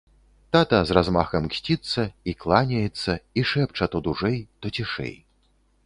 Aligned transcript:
Тата 0.55 0.77
з 0.91 0.95
размахам 0.97 1.43
ксціцца, 1.51 2.07
і 2.33 2.37
кланяецца, 2.41 3.11
і 3.43 3.47
шэпча 3.53 3.85
то 3.93 3.97
дужэй, 4.09 4.39
то 4.59 4.65
цішэй. 4.81 5.15